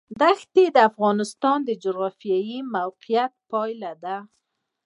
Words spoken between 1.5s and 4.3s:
د جغرافیایي موقیعت پایله ده.